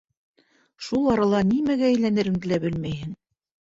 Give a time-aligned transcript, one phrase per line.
[0.85, 3.19] Шул арала нимәгә әйләнереңде лә белмәйһең...